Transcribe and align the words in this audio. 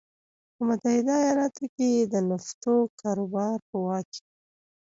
په 0.55 0.61
متحده 0.67 1.15
ایالتونو 1.23 1.67
کې 1.75 1.85
یې 1.95 2.03
د 2.13 2.15
نفتو 2.29 2.75
کاروبار 3.01 3.57
په 3.69 3.75
واک 3.85 4.07
کې 4.13 4.21
و. 4.27 4.29